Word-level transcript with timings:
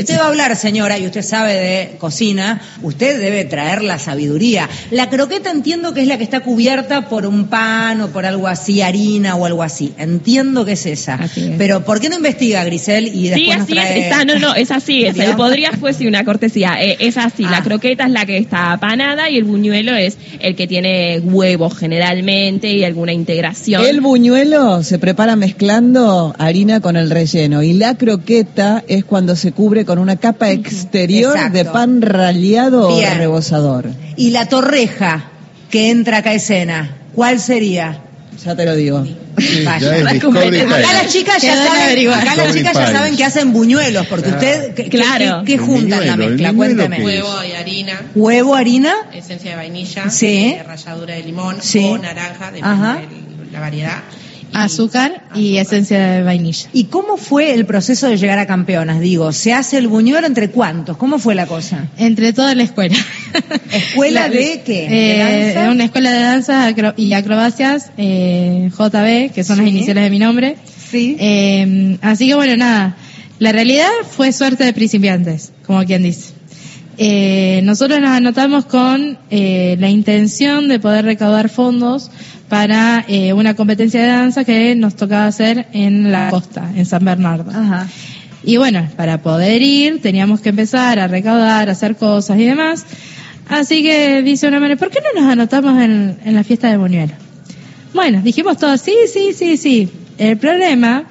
Usted 0.00 0.18
va 0.18 0.24
a 0.24 0.28
hablar, 0.28 0.56
señora, 0.56 0.98
y 0.98 1.06
usted 1.06 1.22
sabe 1.22 1.54
de 1.54 1.96
cocina, 1.98 2.60
usted 2.82 3.20
debe 3.20 3.44
traer 3.44 3.82
la 3.82 3.98
sabiduría. 3.98 4.68
La 4.90 5.08
croqueta 5.08 5.50
entiendo 5.50 5.94
que 5.94 6.02
es 6.02 6.06
la 6.08 6.18
que 6.18 6.24
está 6.24 6.40
cubierta 6.40 7.08
por 7.08 7.26
un 7.26 7.46
pan 7.48 8.00
o 8.00 8.08
por 8.08 8.26
algo 8.26 8.46
así, 8.48 8.82
harina 8.82 9.36
o 9.36 9.46
algo 9.46 9.62
así. 9.62 9.92
Entiendo 9.98 10.64
que 10.64 10.72
es 10.72 10.86
esa. 10.86 11.14
Así 11.14 11.44
es. 11.44 11.52
Pero 11.58 11.84
¿por 11.84 12.00
qué 12.00 12.08
no 12.08 12.16
investiga, 12.16 12.64
Grisel, 12.64 13.08
y 13.14 13.28
después 13.28 13.36
Sí, 13.44 13.46
nos 13.50 13.62
así 13.62 13.72
trae... 13.72 13.98
es, 13.98 14.04
está, 14.04 14.24
no, 14.24 14.38
no, 14.38 14.54
es 14.54 14.70
así, 14.70 15.04
es, 15.04 15.14
Digamos. 15.14 15.36
podría 15.36 15.72
fuese 15.72 16.06
una 16.06 16.24
cortesía, 16.24 16.76
eh, 16.82 16.96
es 17.00 17.16
así, 17.16 17.44
Ah. 17.44 17.50
la 17.50 17.62
croqueta 17.62 18.04
es 18.04 18.10
la 18.10 18.26
que 18.26 18.36
está 18.38 18.72
apanada 18.72 19.30
y 19.30 19.36
el 19.36 19.44
buñuelo 19.44 19.94
es 19.94 20.16
el 20.40 20.54
que 20.56 20.66
tiene 20.66 21.20
huevos 21.20 21.76
generalmente 21.78 22.72
y 22.72 22.84
alguna 22.84 23.12
integración. 23.12 23.84
El 23.84 24.00
buñuelo 24.00 24.82
se 24.82 24.98
prepara 24.98 25.36
mezclando 25.36 26.34
harina 26.38 26.80
con 26.80 26.96
el 26.96 27.10
relleno 27.10 27.62
y 27.62 27.72
la 27.72 27.96
croqueta 27.96 28.84
es 28.88 29.04
cuando 29.04 29.36
se 29.36 29.52
cubre 29.52 29.84
con 29.86 29.98
una 29.98 30.16
capa 30.16 30.50
exterior 30.50 31.36
Exacto. 31.36 31.56
de 31.58 31.64
pan 31.64 32.02
rallado 32.02 32.88
o 32.88 33.00
rebozador. 33.00 33.90
Y 34.16 34.30
la 34.30 34.46
torreja 34.46 35.30
que 35.70 35.90
entra 35.90 36.18
acá 36.18 36.30
a 36.30 36.34
escena, 36.34 36.96
¿cuál 37.14 37.40
sería? 37.40 38.02
Ya 38.44 38.54
te 38.54 38.64
lo 38.66 38.76
digo. 38.76 39.04
Vaya. 39.64 39.98
Ya 39.98 40.10
Acá 40.10 40.92
las 40.92 41.12
chicas 41.12 41.42
ya 41.42 41.56
saben, 41.56 41.82
averiguar. 41.82 42.20
acá 42.20 42.36
las 42.36 42.52
Discovery 42.54 42.58
chicas 42.58 42.74
ya 42.74 42.84
Time. 42.86 42.98
saben 42.98 43.16
que 43.16 43.24
hacen 43.24 43.52
buñuelos, 43.52 44.06
porque 44.06 44.28
usted, 44.30 44.74
¿qué, 44.74 44.84
qué- 44.84 44.90
Claro. 44.90 45.42
qué- 45.44 45.52
qué 45.56 45.58
juntan 45.58 46.06
la 46.06 46.16
mezcla? 46.16 46.50
que- 46.50 46.56
Huevo 47.02 47.44
y 47.44 47.52
harina, 47.52 48.00
Huevo, 48.14 48.54
harina, 48.54 48.94
esencia 49.14 49.50
de 49.50 49.56
vainilla, 49.56 50.10
Sí. 50.10 50.26
eh, 50.58 50.62
ralladura 50.66 51.14
de 51.14 51.22
limón 51.22 51.56
Sí. 51.60 51.84
o 51.84 51.98
naranja, 51.98 52.46
depende 52.52 52.68
Ajá. 52.68 52.98
de 52.98 53.52
la 53.52 53.60
variedad. 53.60 54.02
Azúcar 54.64 55.24
y 55.34 55.56
esencia 55.58 55.98
de 55.98 56.22
vainilla. 56.22 56.68
¿Y 56.72 56.84
cómo 56.84 57.16
fue 57.16 57.52
el 57.54 57.66
proceso 57.66 58.08
de 58.08 58.16
llegar 58.16 58.38
a 58.38 58.46
campeonas? 58.46 59.00
Digo, 59.00 59.32
¿se 59.32 59.52
hace 59.52 59.78
el 59.78 59.88
buñuelo 59.88 60.26
entre 60.26 60.50
cuántos? 60.50 60.96
¿Cómo 60.96 61.18
fue 61.18 61.34
la 61.34 61.46
cosa? 61.46 61.88
Entre 61.98 62.32
toda 62.32 62.54
la 62.54 62.62
escuela. 62.62 62.96
¿Escuela 63.72 64.22
La- 64.22 64.28
de 64.28 64.62
qué? 64.64 64.88
¿De 64.88 65.16
Eh, 65.50 65.54
danza? 65.54 65.70
Una 65.70 65.84
escuela 65.84 66.10
de 66.12 66.20
danza 66.20 66.66
acro- 66.68 66.94
y 66.96 67.12
acrobacias, 67.12 67.90
eh, 67.98 68.70
JB, 68.76 69.32
que 69.32 69.44
son 69.44 69.58
las 69.58 69.66
iniciales 69.68 70.04
de 70.04 70.10
mi 70.10 70.18
nombre. 70.18 70.56
Sí. 70.90 71.16
Eh, 71.18 71.98
así 72.02 72.26
que 72.28 72.34
bueno, 72.34 72.56
nada. 72.56 72.96
La 73.38 73.52
realidad 73.52 73.90
fue 74.10 74.32
suerte 74.32 74.64
de 74.64 74.72
principiantes, 74.72 75.52
como 75.66 75.84
quien 75.84 76.02
dice. 76.02 76.30
Eh, 76.98 77.60
nosotros 77.64 78.00
nos 78.00 78.08
anotamos 78.10 78.64
con 78.64 79.18
eh, 79.30 79.76
la 79.78 79.90
intención 79.90 80.66
de 80.68 80.78
poder 80.80 81.04
recaudar 81.04 81.50
fondos 81.50 82.10
para 82.48 83.04
eh, 83.08 83.32
una 83.32 83.54
competencia 83.54 84.00
de 84.00 84.06
danza 84.08 84.44
que 84.44 84.74
nos 84.76 84.94
tocaba 84.96 85.26
hacer 85.26 85.66
en 85.72 86.12
la 86.12 86.30
costa, 86.30 86.70
en 86.74 86.86
San 86.86 87.04
Bernardo. 87.04 87.50
Ajá. 87.50 87.88
Y 88.44 88.56
bueno, 88.58 88.88
para 88.96 89.22
poder 89.22 89.62
ir 89.62 90.00
teníamos 90.00 90.40
que 90.40 90.50
empezar 90.50 90.98
a 91.00 91.08
recaudar, 91.08 91.68
a 91.68 91.72
hacer 91.72 91.96
cosas 91.96 92.38
y 92.38 92.44
demás. 92.44 92.84
Así 93.48 93.82
que 93.82 94.22
dice 94.22 94.46
una 94.48 94.60
manera, 94.60 94.78
¿por 94.78 94.90
qué 94.90 95.00
no 95.00 95.20
nos 95.20 95.30
anotamos 95.30 95.80
en, 95.82 96.18
en 96.24 96.34
la 96.34 96.44
fiesta 96.44 96.70
de 96.70 96.76
Buñuelo? 96.76 97.14
Bueno, 97.94 98.20
dijimos 98.22 98.58
todos, 98.58 98.80
sí, 98.80 98.94
sí, 99.12 99.32
sí, 99.36 99.56
sí. 99.56 99.88
El 100.18 100.36
problema 100.36 101.04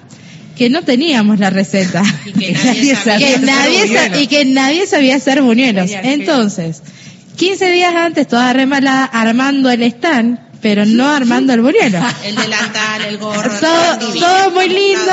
que 0.57 0.69
no 0.69 0.83
teníamos 0.83 1.39
la 1.39 1.49
receta. 1.49 2.01
Y 2.25 2.31
que 2.33 2.53
Nadie 2.53 2.95
sabía. 2.95 3.17
que 3.19 3.25
hacer 3.35 3.41
nadie 3.43 3.81
buñuelos. 3.85 4.21
y 4.21 4.27
que 4.27 4.45
nadie 4.45 4.87
sabía 4.87 5.15
hacer 5.15 5.41
buñuelos. 5.41 5.89
Genial, 5.89 6.05
Entonces, 6.21 6.81
15 7.35 7.71
días 7.71 7.93
antes, 7.95 8.27
toda 8.27 8.53
remala 8.53 9.03
armando 9.03 9.69
el 9.69 9.83
stand, 9.83 10.39
pero 10.61 10.85
no 10.85 11.07
armando 11.07 11.53
el 11.53 11.61
buñuelo. 11.61 11.99
El 12.25 12.35
delantal, 12.35 13.01
el 13.07 13.17
gorro. 13.17 13.49
todo, 13.59 13.99
todo 13.99 14.13
todo 14.13 14.51
muy 14.51 14.67
lindo, 14.67 15.11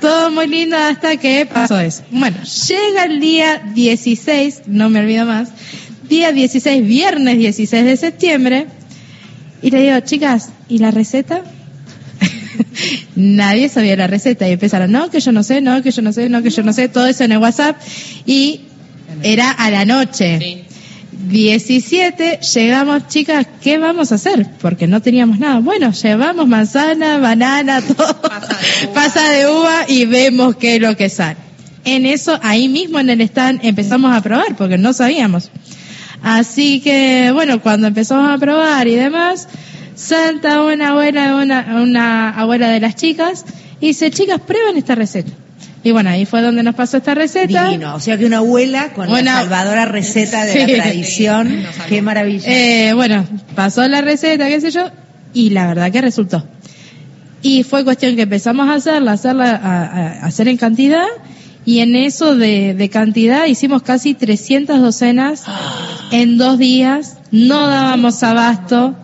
todo 0.00 0.30
muy 0.30 0.46
lindo 0.46 0.76
hasta 0.76 1.16
que 1.16 1.46
pasó 1.46 1.78
eso. 1.78 2.02
Bueno, 2.10 2.36
llega 2.68 3.04
el 3.04 3.20
día 3.20 3.62
16, 3.72 4.62
no 4.66 4.90
me 4.90 5.00
olvido 5.00 5.26
más, 5.26 5.50
día 6.08 6.32
16, 6.32 6.84
viernes 6.84 7.38
16 7.38 7.84
de 7.84 7.96
septiembre, 7.96 8.66
y 9.62 9.70
le 9.70 9.82
digo, 9.82 10.00
chicas, 10.00 10.50
¿y 10.68 10.78
la 10.78 10.90
receta? 10.90 11.42
Nadie 13.14 13.68
sabía 13.68 13.96
la 13.96 14.06
receta 14.06 14.48
y 14.48 14.52
empezaron, 14.52 14.90
no, 14.90 15.10
que 15.10 15.20
yo 15.20 15.32
no 15.32 15.42
sé, 15.42 15.60
no, 15.60 15.82
que 15.82 15.90
yo 15.90 16.02
no 16.02 16.12
sé, 16.12 16.28
no, 16.28 16.42
que 16.42 16.50
yo 16.50 16.62
no 16.62 16.72
sé, 16.72 16.88
todo 16.88 17.06
eso 17.06 17.24
en 17.24 17.32
el 17.32 17.38
WhatsApp 17.38 17.80
y 18.26 18.62
era 19.22 19.50
a 19.50 19.70
la 19.70 19.84
noche. 19.84 20.38
Sí. 20.38 20.64
17, 21.30 22.40
llegamos, 22.54 23.06
chicas, 23.08 23.46
¿qué 23.62 23.78
vamos 23.78 24.10
a 24.12 24.16
hacer? 24.16 24.46
Porque 24.60 24.86
no 24.86 25.00
teníamos 25.00 25.38
nada. 25.38 25.60
Bueno, 25.60 25.92
llevamos 25.92 26.46
manzana, 26.48 27.18
banana, 27.18 27.80
todo. 27.96 28.20
Pasa 28.20 28.58
de 28.58 28.84
uva. 28.84 28.94
Pasa 28.94 29.30
de 29.30 29.46
uva 29.46 29.84
y 29.88 30.06
vemos 30.06 30.56
qué 30.56 30.76
es 30.76 30.82
lo 30.82 30.96
que 30.96 31.08
sale. 31.08 31.38
En 31.84 32.04
eso, 32.04 32.38
ahí 32.42 32.68
mismo 32.68 32.98
en 32.98 33.10
el 33.10 33.20
stand 33.22 33.60
empezamos 33.62 34.14
a 34.14 34.20
probar, 34.20 34.56
porque 34.56 34.76
no 34.76 34.92
sabíamos. 34.92 35.50
Así 36.22 36.80
que, 36.80 37.30
bueno, 37.32 37.62
cuando 37.62 37.86
empezamos 37.86 38.28
a 38.30 38.36
probar 38.36 38.86
y 38.88 38.96
demás, 38.96 39.48
salta 39.94 40.62
una 40.64 40.90
abuela, 40.90 41.36
una, 41.36 41.80
una 41.80 42.30
abuela 42.30 42.68
de 42.68 42.80
las 42.80 42.96
chicas, 42.96 43.44
y 43.80 43.88
dice, 43.88 44.10
chicas, 44.10 44.40
prueben 44.40 44.76
esta 44.76 44.94
receta. 44.94 45.32
Y 45.82 45.92
bueno, 45.92 46.10
ahí 46.10 46.26
fue 46.26 46.42
donde 46.42 46.62
nos 46.62 46.74
pasó 46.74 46.98
esta 46.98 47.14
receta. 47.14 47.68
Divino. 47.68 47.94
O 47.94 48.00
sea 48.00 48.18
que 48.18 48.26
una 48.26 48.38
abuela 48.38 48.92
con 48.92 49.08
Una- 49.08 49.22
la 49.22 49.32
salvadora 49.40 49.84
receta 49.86 50.44
de 50.44 50.52
Sí. 50.52 50.58
la 50.76 50.82
tradición. 50.84 51.62
Qué 51.88 52.02
maravilla. 52.02 52.44
Eh, 52.46 52.92
bueno, 52.92 53.24
pasó 53.54 53.86
la 53.88 54.02
receta, 54.02 54.48
qué 54.48 54.60
sé 54.60 54.70
yo, 54.70 54.90
y 55.32 55.50
la 55.50 55.66
verdad 55.68 55.90
que 55.90 56.00
resultó. 56.02 56.46
Y 57.42 57.62
fue 57.62 57.84
cuestión 57.84 58.14
que 58.16 58.22
empezamos 58.22 58.68
a 58.68 58.74
hacerla, 58.74 59.12
hacerla, 59.12 59.52
a, 59.56 59.84
a- 59.84 60.12
a 60.22 60.26
hacer 60.26 60.48
en 60.48 60.58
cantidad, 60.58 61.06
y 61.64 61.78
en 61.80 61.96
eso 61.96 62.36
de, 62.36 62.74
de 62.74 62.88
cantidad 62.90 63.46
hicimos 63.46 63.82
casi 63.82 64.12
300 64.12 64.80
docenas 64.80 65.44
en 66.12 66.36
dos 66.36 66.58
días, 66.58 67.16
no 67.30 67.66
dábamos 67.68 68.22
abasto, 68.22 68.94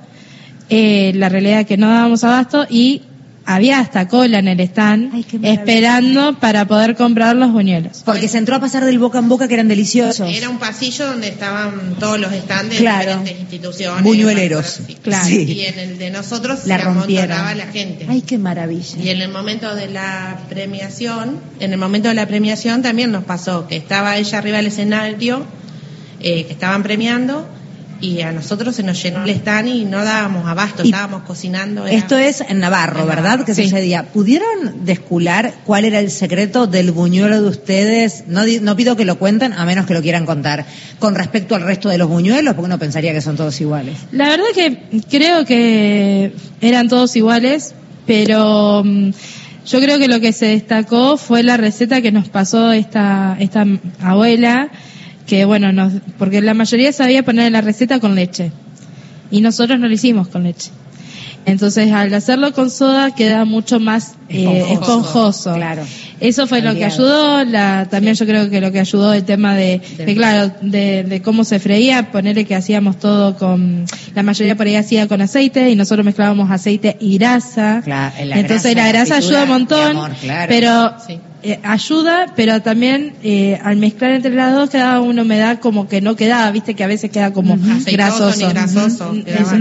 eh, 0.69 1.13
la 1.15 1.29
realidad 1.31 1.61
es 1.61 1.67
que 1.67 1.77
no 1.79 1.89
dábamos 1.89 2.23
abasto, 2.25 2.67
y 2.69 3.01
había 3.47 3.79
hasta 3.79 4.09
cola 4.09 4.41
en 4.41 4.49
el 4.49 4.61
stand, 4.61 5.11
Ay, 5.15 5.25
esperando 5.43 6.39
para 6.41 6.67
poder 6.67 6.97
comprar 6.97 7.37
los 7.37 7.53
buñuelos. 7.53 8.03
Porque 8.05 8.27
se 8.29 8.39
entró 8.39 8.57
a 8.57 8.61
pasar 8.61 8.85
del 8.85 8.99
boca 8.99 9.19
en 9.19 9.29
boca 9.29 9.47
que 9.49 9.55
eran 9.55 9.69
deliciosos. 9.69 10.29
Era 10.31 10.49
un 10.49 10.59
pasillo 10.59 11.07
donde 11.07 11.29
estaban 11.29 11.95
todos 11.99 12.19
los 12.19 12.33
stands 12.33 12.71
de 12.71 12.77
Claro. 12.79 13.19
diferentes 13.19 13.41
instituciones. 13.41 14.03
Buñueleros. 14.03 14.81
Sí. 14.87 14.97
Claro. 15.03 15.25
Sí. 15.27 15.45
Y 15.45 15.61
en 15.67 15.79
el 15.79 15.99
de 15.99 16.11
nosotros 16.11 16.67
La 16.67 16.79
se 16.79 16.85
rompieron. 16.85 17.31
amontonaba 17.33 17.55
la 17.55 17.73
gente. 17.73 18.07
Ay, 18.09 18.23
qué 18.23 18.37
maravilla. 18.39 18.99
Y 19.03 19.09
en 19.11 19.21
el 19.23 19.31
momento 19.31 19.75
de 19.75 19.87
la 19.89 20.39
premiación, 20.49 21.39
en 21.61 21.73
el 21.73 21.79
momento 21.79 22.09
de 22.09 22.15
la 22.15 22.27
premiación 22.27 22.83
también 22.83 23.13
nos 23.13 23.25
pasó 23.25 23.67
que 23.69 23.77
estaba 23.77 24.17
ella 24.17 24.39
arriba 24.39 24.57
del 24.57 24.67
escenario, 24.67 25.45
eh, 26.21 26.45
que 26.47 26.53
estaban 26.53 26.83
premiando, 26.83 27.47
y 28.01 28.21
a 28.21 28.33
nosotros 28.33 28.77
se 28.77 28.83
nos 28.83 29.03
llenó 29.03 29.25
el 29.25 29.31
stand 29.31 29.69
y 29.69 29.85
no 29.85 30.05
dábamos 30.05 30.47
abasto, 30.47 30.83
Y 30.85 30.87
estábamos 30.89 31.23
cocinando. 31.23 31.87
era- 31.87 31.97
Esto 31.97 32.17
es 32.19 32.41
en 32.41 32.61
Navarro, 32.61 33.01
En 33.03 33.07
¿verdad? 33.09 33.23
Navarro, 33.23 33.45
¿Qué 33.45 33.55
sí. 33.55 33.65
sucedía? 33.65 34.05
¿Pudieron 34.05 34.85
descular 34.85 35.55
cuál 35.65 35.85
era 35.85 35.99
el 36.01 36.11
secreto 36.11 36.67
del 36.67 36.93
buñuelo 36.93 37.41
de 37.43 37.49
ustedes? 37.49 38.25
No, 38.29 38.45
di- 38.45 38.61
no 38.61 38.77
pido 38.77 38.97
que 38.97 39.05
lo 39.05 39.19
cuenten, 39.19 39.53
a 39.53 39.65
menos 39.65 39.87
que 39.87 39.95
lo 39.95 40.03
quieran 40.03 40.27
contar. 40.27 40.67
Con 40.99 41.15
respecto 41.15 41.55
al 41.55 41.63
resto 41.63 41.89
de 41.89 41.99
los 41.99 42.09
buñuelos, 42.09 42.55
porque 42.55 42.67
uno 42.67 42.79
pensaría 42.79 43.13
que 43.13 43.21
son 43.21 43.37
todos 43.37 43.61
iguales. 43.61 43.97
La 44.13 44.29
verdad 44.29 44.45
que 44.55 44.79
creo 45.11 45.45
que 45.45 46.33
eran 46.61 46.89
todos 46.89 47.15
iguales, 47.17 47.75
pero 48.07 48.83
mm, 48.85 49.11
yo 49.67 49.81
creo 49.81 49.99
que 49.99 50.09
lo 50.09 50.21
que 50.21 50.33
se 50.33 50.47
destacó 50.47 51.17
fue 51.17 51.43
la 51.43 51.57
receta 51.57 52.01
que 52.01 52.13
nos 52.13 52.29
pasó 52.29 52.73
esta, 52.73 53.37
esta 53.41 53.65
abuela, 54.01 54.69
que 55.27 55.45
bueno, 55.45 55.73
nos, 55.73 55.93
porque 56.19 56.41
la 56.41 56.55
mayoría 56.55 56.93
sabía 56.93 57.23
poner 57.25 57.53
la 57.53 57.61
receta 57.61 58.01
con 58.01 58.15
leche, 58.15 58.53
y 59.31 59.41
nosotros 59.41 59.79
no 59.79 59.89
lo 59.89 59.95
hicimos 59.95 60.29
con 60.29 60.45
leche. 60.45 60.71
Entonces, 61.47 61.93
al 61.93 62.13
hacerlo 62.13 62.53
con 62.53 62.71
soda 62.71 63.15
queda 63.15 63.45
mucho 63.45 63.79
más 63.79 64.15
eh, 64.29 64.43
Esponjoso. 64.43 64.73
esponjoso. 64.73 65.55
Claro. 65.55 65.83
Eso 66.19 66.49
fue 66.49 66.61
lo 66.61 66.75
que 66.75 66.85
ayudó. 66.85 67.45
La, 67.45 67.87
también 67.89 68.17
yo 68.17 68.27
creo 68.27 68.51
que 68.51 68.61
lo 68.61 68.73
que 68.73 68.81
ayudó 68.81 69.13
el 69.15 69.25
tema 69.25 69.55
de, 69.55 69.81
de, 69.97 70.15
claro, 70.17 70.53
de, 70.61 71.05
de 71.05 71.23
cómo 71.23 71.45
se 71.45 71.61
freía, 71.61 72.11
ponerle 72.11 72.47
que 72.47 72.57
hacíamos 72.57 72.99
todo 72.99 73.37
con, 73.37 73.85
la 74.17 74.25
mayoría 74.25 74.57
por 74.57 74.67
ahí 74.67 74.75
hacía 74.75 75.07
con 75.07 75.21
aceite 75.21 75.71
y 75.71 75.77
nosotros 75.77 76.05
mezclábamos 76.05 76.51
aceite 76.51 76.97
y 76.99 77.17
grasa. 77.17 77.81
Claro, 77.85 78.15
la 78.25 78.41
Entonces 78.41 78.75
grasa, 78.75 78.87
la 78.87 78.89
grasa 78.93 79.17
ayuda 79.17 79.43
un 79.45 79.49
montón, 79.49 79.97
amor, 79.97 80.13
claro. 80.21 80.47
pero 80.49 80.95
Sí. 81.07 81.21
Eh, 81.47 81.61
ayuda, 81.63 82.33
pero 82.35 82.61
también 82.61 83.15
eh, 83.23 83.57
al 83.63 83.77
mezclar 83.77 84.11
entre 84.11 84.35
las 84.35 84.53
dos 84.53 84.69
quedaba 84.69 85.01
una 85.01 85.23
humedad 85.23 85.61
como 85.61 85.87
que 85.87 86.01
no 86.01 86.17
quedaba, 86.17 86.51
viste 86.51 86.75
que 86.75 86.83
a 86.83 86.89
veces 86.89 87.11
queda 87.13 87.33
como 87.33 87.57
grasoso. 87.87 88.37
ni 88.37 88.53
grasoso, 88.53 89.15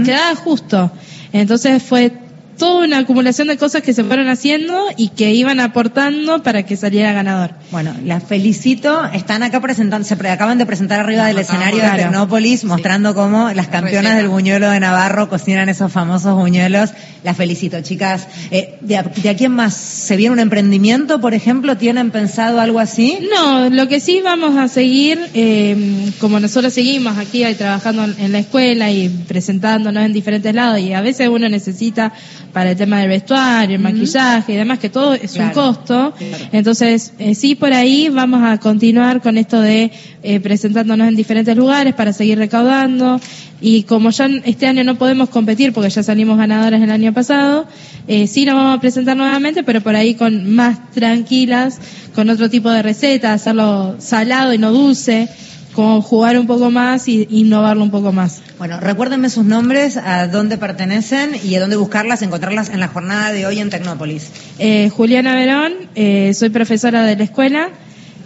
quedaba 0.04 0.34
justo. 0.34 0.90
Entonces 1.32 1.80
fue 1.82 2.12
toda 2.58 2.84
una 2.86 2.98
acumulación 2.98 3.48
de 3.48 3.56
cosas 3.56 3.82
que 3.82 3.92
se 3.92 4.02
fueron 4.04 4.28
haciendo 4.28 4.86
y 4.96 5.08
que 5.10 5.32
iban 5.34 5.60
aportando 5.60 6.42
para 6.42 6.62
que 6.64 6.76
saliera 6.76 7.12
ganador. 7.12 7.50
Bueno, 7.70 7.94
las 8.04 8.22
felicito. 8.24 9.04
Están 9.12 9.42
acá 9.42 9.60
presentando, 9.60 10.06
se 10.06 10.16
pre- 10.16 10.30
acaban 10.30 10.58
de 10.58 10.66
presentar 10.66 11.00
arriba 11.00 11.26
del 11.26 11.38
escenario 11.38 11.76
de 11.82 11.88
claro. 11.88 12.02
Tecnópolis, 12.04 12.64
mostrando 12.64 13.14
cómo 13.14 13.50
las 13.52 13.68
campeonas 13.68 14.16
del 14.16 14.28
buñuelo 14.28 14.70
de 14.70 14.80
Navarro 14.80 15.28
cocinan 15.28 15.68
esos 15.68 15.92
famosos 15.92 16.34
buñuelos. 16.34 16.90
Las 17.24 17.36
felicito, 17.36 17.80
chicas. 17.82 18.28
Eh, 18.50 18.78
¿de, 18.80 18.96
a- 18.96 19.02
¿De 19.02 19.28
aquí 19.28 19.44
en 19.44 19.52
más 19.52 19.74
se 19.74 20.16
viene 20.16 20.32
un 20.32 20.40
emprendimiento, 20.40 21.20
por 21.20 21.34
ejemplo? 21.34 21.76
¿Tienen 21.76 22.10
pensado 22.10 22.60
algo 22.60 22.78
así? 22.80 23.18
No, 23.34 23.68
lo 23.70 23.88
que 23.88 24.00
sí 24.00 24.20
vamos 24.24 24.56
a 24.56 24.68
seguir, 24.68 25.18
eh, 25.34 26.10
como 26.20 26.40
nosotros 26.40 26.72
seguimos 26.72 27.18
aquí 27.18 27.44
trabajando 27.58 28.04
en 28.04 28.32
la 28.32 28.38
escuela 28.38 28.90
y 28.90 29.08
presentándonos 29.08 30.04
en 30.04 30.12
diferentes 30.12 30.54
lados 30.54 30.80
y 30.80 30.92
a 30.92 31.00
veces 31.00 31.28
uno 31.28 31.48
necesita 31.48 32.12
para 32.56 32.70
el 32.70 32.76
tema 32.78 33.00
del 33.00 33.10
vestuario, 33.10 33.76
el 33.76 33.82
maquillaje 33.82 34.54
y 34.54 34.56
demás, 34.56 34.78
que 34.78 34.88
todo 34.88 35.12
es 35.12 35.32
un 35.32 35.50
Claro. 35.50 35.52
costo. 35.52 36.14
Entonces, 36.52 37.12
eh, 37.18 37.34
sí, 37.34 37.54
por 37.54 37.74
ahí 37.74 38.08
vamos 38.08 38.42
a 38.42 38.56
continuar 38.56 39.20
con 39.20 39.36
esto 39.36 39.60
de 39.60 39.90
eh, 40.22 40.40
presentándonos 40.40 41.06
en 41.06 41.16
diferentes 41.16 41.54
lugares 41.54 41.92
para 41.92 42.14
seguir 42.14 42.38
recaudando. 42.38 43.20
Y 43.60 43.82
como 43.82 44.08
ya 44.08 44.26
este 44.46 44.66
año 44.66 44.84
no 44.84 44.94
podemos 44.94 45.28
competir 45.28 45.74
porque 45.74 45.90
ya 45.90 46.02
salimos 46.02 46.38
ganadoras 46.38 46.80
el 46.80 46.90
año 46.90 47.12
pasado, 47.12 47.66
eh, 48.08 48.26
sí 48.26 48.46
nos 48.46 48.54
vamos 48.54 48.78
a 48.78 48.80
presentar 48.80 49.18
nuevamente, 49.18 49.62
pero 49.62 49.82
por 49.82 49.94
ahí 49.94 50.14
con 50.14 50.54
más 50.54 50.78
tranquilas, 50.92 51.78
con 52.14 52.30
otro 52.30 52.48
tipo 52.48 52.70
de 52.70 52.80
receta, 52.82 53.34
hacerlo 53.34 53.96
salado 53.98 54.54
y 54.54 54.58
no 54.58 54.72
dulce, 54.72 55.28
como 55.76 56.00
jugar 56.00 56.38
un 56.38 56.46
poco 56.46 56.70
más 56.70 57.06
y 57.06 57.28
innovarlo 57.30 57.84
un 57.84 57.90
poco 57.90 58.10
más. 58.10 58.40
Bueno, 58.58 58.80
recuérdenme 58.80 59.28
sus 59.28 59.44
nombres, 59.44 59.98
a 59.98 60.26
dónde 60.26 60.56
pertenecen 60.56 61.36
y 61.44 61.54
a 61.54 61.60
dónde 61.60 61.76
buscarlas, 61.76 62.22
encontrarlas 62.22 62.70
en 62.70 62.80
la 62.80 62.88
jornada 62.88 63.30
de 63.30 63.46
hoy 63.46 63.60
en 63.60 63.68
Tecnópolis. 63.68 64.32
Eh, 64.58 64.88
Juliana 64.88 65.34
Verón, 65.34 65.74
eh, 65.94 66.32
soy 66.34 66.48
profesora 66.48 67.04
de 67.04 67.16
la 67.16 67.24
escuela 67.24 67.68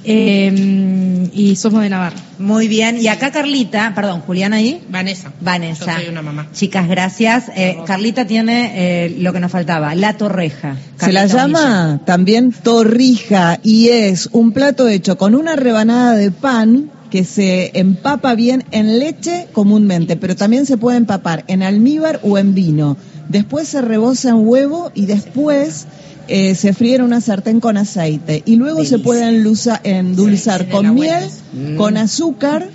eh, 0.04 1.28
y 1.32 1.56
somos 1.56 1.82
de 1.82 1.90
Navarra. 1.90 2.16
Muy 2.38 2.68
bien. 2.68 2.98
Y 3.00 3.08
acá 3.08 3.32
Carlita, 3.32 3.92
perdón, 3.94 4.20
Juliana 4.20 4.56
ahí. 4.56 4.82
Vanessa. 4.88 5.32
Vanessa. 5.40 5.86
Yo 5.86 5.92
soy 5.92 6.08
una 6.08 6.22
mamá. 6.22 6.48
Chicas, 6.52 6.88
gracias. 6.88 7.50
Eh, 7.54 7.78
Carlita 7.84 8.26
tiene 8.26 8.72
eh, 8.76 9.16
lo 9.18 9.32
que 9.32 9.40
nos 9.40 9.50
faltaba, 9.50 9.94
la 9.94 10.16
torreja. 10.16 10.76
Se 10.98 11.12
la 11.12 11.26
llama 11.26 12.00
también 12.06 12.52
torrija 12.52 13.58
y 13.62 13.88
es 13.88 14.28
un 14.32 14.52
plato 14.52 14.88
hecho 14.88 15.18
con 15.18 15.34
una 15.34 15.56
rebanada 15.56 16.14
de 16.14 16.30
pan 16.30 16.90
que 17.10 17.24
se 17.24 17.72
empapa 17.78 18.34
bien 18.34 18.64
en 18.70 18.98
leche 18.98 19.48
comúnmente, 19.52 20.16
pero 20.16 20.36
también 20.36 20.66
se 20.66 20.76
puede 20.78 20.96
empapar 20.96 21.44
en 21.48 21.62
almíbar 21.62 22.20
o 22.22 22.38
en 22.38 22.54
vino. 22.54 22.96
Después 23.28 23.68
se 23.68 23.80
reboza 23.82 24.30
en 24.30 24.46
huevo 24.48 24.90
y 24.94 25.06
después 25.06 25.86
eh, 26.28 26.54
se 26.54 26.72
fríe 26.72 26.96
en 26.96 27.02
una 27.02 27.20
sartén 27.20 27.60
con 27.60 27.76
aceite. 27.76 28.42
Y 28.46 28.56
luego 28.56 28.84
se 28.84 28.98
puede 29.00 29.24
enluza- 29.28 29.80
endulzar 29.82 30.62
Sí, 30.64 30.70
con 30.70 30.94
miel, 30.94 31.24
buena. 31.52 31.70
Mm. 31.72 31.76
con 31.76 31.96
azúcar 31.96 32.68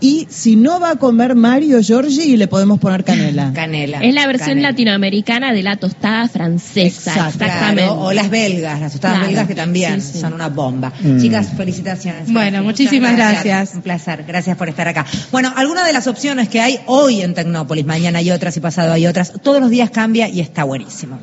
y 0.00 0.26
si 0.30 0.56
no 0.56 0.80
va 0.80 0.92
a 0.92 0.96
comer 0.96 1.34
Mario 1.34 1.80
Giorgi 1.82 2.36
le 2.36 2.48
podemos 2.48 2.80
poner 2.80 3.04
canela. 3.04 3.52
Canela. 3.54 3.98
Es 4.00 4.14
la 4.14 4.26
versión 4.26 4.50
Canela. 4.50 4.70
latinoamericana 4.70 5.52
de 5.52 5.62
la 5.62 5.76
tostada 5.76 6.26
francesa. 6.28 7.10
Exacto. 7.12 7.44
Exactamente. 7.44 7.82
Claro, 7.84 8.00
o 8.00 8.12
las 8.12 8.30
belgas, 8.30 8.80
las 8.80 8.92
tostadas 8.92 9.16
Claro. 9.18 9.28
belgas 9.28 9.46
que 9.48 9.54
también 9.54 10.00
Sí, 10.00 10.12
sí. 10.14 10.20
son 10.20 10.32
una 10.32 10.48
bomba. 10.48 10.92
Mm. 11.02 11.20
Chicas, 11.20 11.48
felicitaciones. 11.56 12.32
Bueno, 12.32 12.62
muchísimas 12.62 13.14
gracias. 13.16 13.74
Un 13.74 13.82
placer, 13.82 14.24
gracias 14.26 14.56
por 14.56 14.68
estar 14.68 14.88
acá. 14.88 15.04
Bueno, 15.32 15.52
algunas 15.56 15.86
de 15.86 15.92
las 15.92 16.06
opciones 16.06 16.48
que 16.48 16.60
hay 16.60 16.78
hoy 16.86 17.20
en 17.22 17.34
Tecnópolis, 17.34 17.84
mañana 17.86 18.20
hay 18.20 18.30
otras 18.30 18.56
y 18.56 18.60
pasado 18.60 18.92
hay 18.92 19.06
otras, 19.06 19.32
todos 19.42 19.60
los 19.60 19.70
días 19.70 19.90
cambia 19.90 20.28
y 20.28 20.40
está 20.40 20.64
buenísimo. 20.64 21.18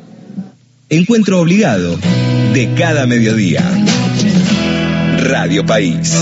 Encuentro 0.90 1.40
obligado 1.40 1.98
de 2.54 2.72
cada 2.78 3.06
mediodía. 3.06 3.62
Radio 5.18 5.66
País. 5.66 6.14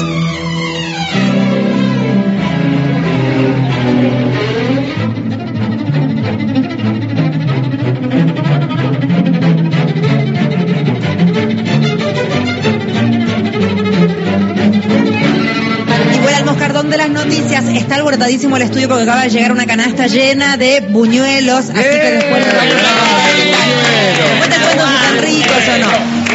De 16.91 16.97
las 16.97 17.11
noticias, 17.11 17.65
está 17.65 17.97
alborotadísimo 17.97 18.57
el 18.57 18.63
estudio 18.63 18.89
porque 18.89 19.03
acaba 19.03 19.23
de 19.23 19.31
llegar 19.31 19.51
una 19.51 19.67
canasta 19.67 20.07
llena 20.07 20.57
de 20.57 20.79
buñuelos, 20.81 21.71
así 21.71 21.73
que 21.73 22.11
después, 22.13 22.45
después 22.45 24.51
te 24.51 24.57
cuento 24.57 24.87
si 24.87 24.95
están 24.95 25.19
ricos 25.19 25.69
o 25.75 25.79
no. 25.79 25.91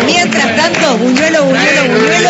Mientras 0.05 0.55
tanto, 0.55 0.97
buñuelo, 0.97 1.45
buñuelo, 1.45 1.83
buñuelo. 1.83 2.11